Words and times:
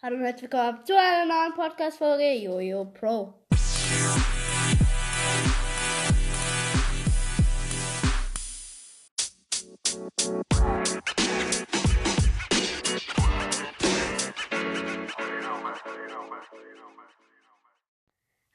Hallo 0.00 0.14
und 0.14 0.22
herzlich 0.22 0.52
willkommen 0.52 0.84
zu 0.84 0.96
einer 0.96 1.24
neuen 1.26 1.54
Podcast-Folge 1.54 2.34
Jojo 2.34 2.84
Pro. 2.84 3.34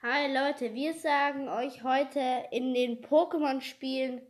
Hi 0.01 0.33
Leute, 0.33 0.73
wir 0.73 0.93
sagen 0.93 1.49
euch 1.49 1.83
heute 1.83 2.45
in 2.51 2.73
den 2.73 3.01
Pokémon-Spielen 3.01 4.21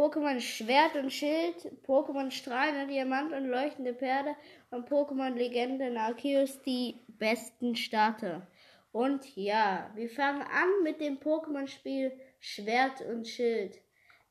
Pokémon 0.00 0.40
Schwert 0.40 0.96
und 0.96 1.12
Schild, 1.12 1.56
Pokémon 1.86 2.30
Strahlender 2.30 2.86
Diamant 2.86 3.34
und 3.34 3.44
leuchtende 3.44 3.92
Perle 3.92 4.34
und 4.70 4.88
Pokémon 4.88 5.34
Legende 5.34 5.94
Arceus 5.94 6.62
die 6.62 6.94
besten 7.06 7.76
Starter. 7.76 8.46
Und 8.92 9.36
ja, 9.36 9.90
wir 9.94 10.08
fangen 10.08 10.40
an 10.40 10.82
mit 10.84 11.02
dem 11.02 11.18
Pokémon-Spiel 11.18 12.18
Schwert 12.38 13.02
und 13.02 13.28
Schild. 13.28 13.78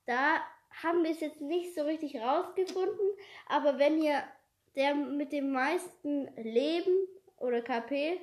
Da 0.08 0.42
haben 0.82 1.04
wir 1.04 1.12
es 1.12 1.20
jetzt 1.20 1.40
nicht 1.40 1.76
so 1.76 1.84
richtig 1.84 2.16
rausgefunden, 2.16 3.08
aber 3.48 3.78
wenn 3.78 4.02
ihr 4.02 4.24
der 4.76 4.96
mit 4.96 5.32
dem 5.32 5.52
meisten 5.52 6.30
Leben 6.36 7.08
oder 7.38 7.62
KP 7.62 8.20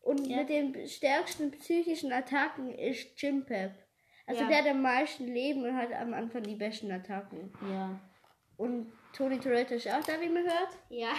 und 0.00 0.26
Ja. 0.26 0.38
mit 0.38 0.48
den 0.48 0.88
stärksten 0.88 1.50
psychischen 1.50 2.10
Attacken 2.10 2.72
ist 2.72 3.16
Chimpep. 3.16 3.72
Also 4.30 4.42
Ja. 4.42 4.48
der 4.48 4.58
hat 4.58 4.66
am 4.68 4.82
meisten 4.82 5.26
Leben 5.26 5.64
und 5.64 5.76
hat 5.76 5.92
am 5.92 6.14
Anfang 6.14 6.44
die 6.44 6.54
besten 6.54 6.92
Attacken. 6.92 7.52
Ja. 7.68 7.98
Und 8.56 8.92
Tony 9.12 9.40
Toretto 9.40 9.74
ist 9.74 9.88
auch 9.88 10.04
da, 10.04 10.20
wie 10.20 10.28
man 10.28 10.44
hört. 10.44 10.68
Ja. 10.88 11.12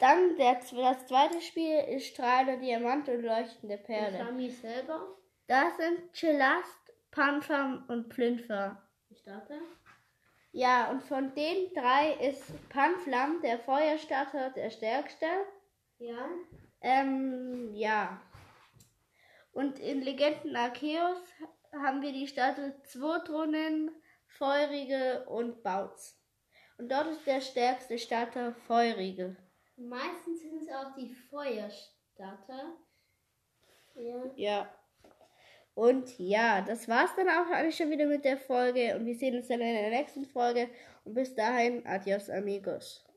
Dann 0.00 0.34
der, 0.38 0.54
das 0.54 1.06
zweite 1.06 1.42
Spiel 1.42 1.78
ist 1.90 2.06
Strahlender 2.06 2.56
Diamant 2.56 3.06
und 3.10 3.20
leuchtende 3.20 3.76
Perle. 3.76 4.16
Flami 4.16 4.48
selber. 4.48 5.14
Das 5.46 5.76
sind 5.76 6.10
Chillast, 6.14 6.80
Panfam 7.10 7.84
und 7.88 8.08
Plinfer. 8.08 8.82
Ich 9.10 9.18
starte. 9.18 9.60
Ja, 10.52 10.90
und 10.90 11.02
von 11.02 11.34
den 11.34 11.70
drei 11.74 12.14
ist 12.14 12.44
Panflam, 12.70 13.42
der 13.42 13.58
Feuerstarter, 13.58 14.48
der 14.56 14.70
stärkste. 14.70 15.26
Ja. 15.98 16.30
Ähm, 16.80 17.74
ja. 17.74 18.22
Und 19.52 19.78
in 19.80 20.00
Legenden 20.00 20.56
Arceus 20.56 21.20
haben 21.82 22.02
wir 22.02 22.12
die 22.12 22.26
Starter 22.26 22.82
Zwotrunen, 22.84 23.90
Feurige 24.26 25.24
und 25.28 25.62
Bautz. 25.62 26.20
Und 26.78 26.90
dort 26.90 27.06
ist 27.08 27.26
der 27.26 27.40
stärkste 27.40 27.98
Starter 27.98 28.54
Feurige. 28.66 29.36
Meistens 29.76 30.40
sind 30.40 30.62
es 30.62 30.68
auch 30.68 30.94
die 30.94 31.14
Feuerstarter. 31.30 32.76
Ja. 33.94 34.32
Ja. 34.36 34.74
Und 35.74 36.18
ja, 36.18 36.62
das 36.62 36.88
war's 36.88 37.14
dann 37.16 37.28
auch 37.28 37.50
eigentlich 37.50 37.76
schon 37.76 37.90
wieder 37.90 38.06
mit 38.06 38.24
der 38.24 38.38
Folge. 38.38 38.96
Und 38.96 39.04
wir 39.04 39.14
sehen 39.14 39.36
uns 39.36 39.48
dann 39.48 39.60
in 39.60 39.74
der 39.74 39.90
nächsten 39.90 40.24
Folge. 40.24 40.70
Und 41.04 41.14
bis 41.14 41.34
dahin, 41.34 41.86
adios 41.86 42.30
amigos. 42.30 43.06